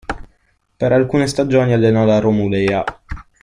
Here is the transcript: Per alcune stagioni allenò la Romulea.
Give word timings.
Per 0.77 0.91
alcune 0.91 1.27
stagioni 1.27 1.73
allenò 1.73 2.05
la 2.05 2.17
Romulea. 2.17 2.83